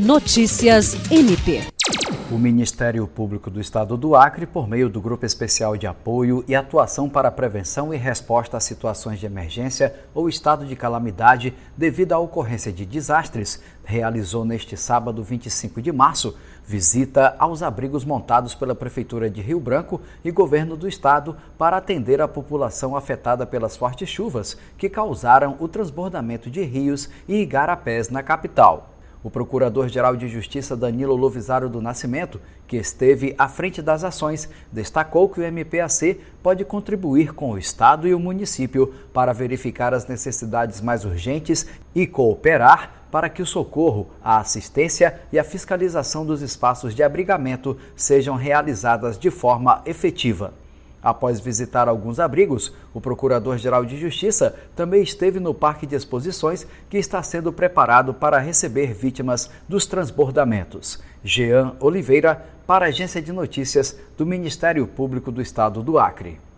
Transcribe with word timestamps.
Notícias 0.00 0.94
MP. 1.12 1.60
O 2.30 2.38
Ministério 2.38 3.06
Público 3.06 3.50
do 3.50 3.60
Estado 3.60 3.98
do 3.98 4.16
Acre, 4.16 4.46
por 4.46 4.66
meio 4.66 4.88
do 4.88 4.98
Grupo 4.98 5.26
Especial 5.26 5.76
de 5.76 5.86
Apoio 5.86 6.42
e 6.48 6.54
Atuação 6.54 7.06
para 7.06 7.30
Prevenção 7.30 7.92
e 7.92 7.98
Resposta 7.98 8.56
a 8.56 8.60
Situações 8.60 9.20
de 9.20 9.26
Emergência 9.26 9.94
ou 10.14 10.26
Estado 10.26 10.64
de 10.64 10.74
Calamidade 10.74 11.52
devido 11.76 12.14
à 12.14 12.18
ocorrência 12.18 12.72
de 12.72 12.86
desastres, 12.86 13.62
realizou 13.84 14.42
neste 14.42 14.74
sábado 14.74 15.22
25 15.22 15.82
de 15.82 15.92
março 15.92 16.34
visita 16.66 17.36
aos 17.38 17.62
abrigos 17.62 18.02
montados 18.02 18.54
pela 18.54 18.74
Prefeitura 18.74 19.28
de 19.28 19.42
Rio 19.42 19.60
Branco 19.60 20.00
e 20.24 20.30
Governo 20.30 20.78
do 20.78 20.88
Estado 20.88 21.36
para 21.58 21.76
atender 21.76 22.22
a 22.22 22.28
população 22.28 22.96
afetada 22.96 23.44
pelas 23.44 23.76
fortes 23.76 24.08
chuvas 24.08 24.56
que 24.78 24.88
causaram 24.88 25.56
o 25.60 25.68
transbordamento 25.68 26.48
de 26.48 26.62
rios 26.62 27.10
e 27.28 27.42
igarapés 27.42 28.08
na 28.08 28.22
capital. 28.22 28.89
O 29.22 29.30
Procurador-Geral 29.30 30.16
de 30.16 30.28
Justiça 30.28 30.74
Danilo 30.74 31.14
Lovisaro 31.14 31.68
do 31.68 31.82
Nascimento, 31.82 32.40
que 32.66 32.78
esteve 32.78 33.34
à 33.36 33.48
frente 33.48 33.82
das 33.82 34.02
ações, 34.02 34.48
destacou 34.72 35.28
que 35.28 35.40
o 35.40 35.44
MPAC 35.44 36.18
pode 36.42 36.64
contribuir 36.64 37.34
com 37.34 37.50
o 37.50 37.58
Estado 37.58 38.08
e 38.08 38.14
o 38.14 38.18
município 38.18 38.94
para 39.12 39.34
verificar 39.34 39.92
as 39.92 40.06
necessidades 40.06 40.80
mais 40.80 41.04
urgentes 41.04 41.66
e 41.94 42.06
cooperar 42.06 43.04
para 43.10 43.28
que 43.28 43.42
o 43.42 43.46
socorro, 43.46 44.08
a 44.22 44.38
assistência 44.38 45.20
e 45.30 45.38
a 45.38 45.44
fiscalização 45.44 46.24
dos 46.24 46.40
espaços 46.40 46.94
de 46.94 47.02
abrigamento 47.02 47.76
sejam 47.94 48.36
realizadas 48.36 49.18
de 49.18 49.30
forma 49.30 49.82
efetiva. 49.84 50.54
Após 51.02 51.40
visitar 51.40 51.88
alguns 51.88 52.18
abrigos, 52.18 52.72
o 52.92 53.00
Procurador-Geral 53.00 53.84
de 53.84 53.98
Justiça 53.98 54.54
também 54.74 55.02
esteve 55.02 55.38
no 55.38 55.54
Parque 55.54 55.86
de 55.86 55.94
Exposições, 55.94 56.66
que 56.88 56.98
está 56.98 57.22
sendo 57.22 57.52
preparado 57.52 58.12
para 58.12 58.38
receber 58.38 58.92
vítimas 58.94 59.50
dos 59.68 59.86
transbordamentos. 59.86 60.98
Jean 61.22 61.74
Oliveira, 61.80 62.44
para 62.66 62.86
a 62.86 62.88
Agência 62.88 63.20
de 63.20 63.32
Notícias 63.32 63.96
do 64.16 64.24
Ministério 64.24 64.86
Público 64.86 65.30
do 65.30 65.42
Estado 65.42 65.82
do 65.82 65.98
Acre. 65.98 66.40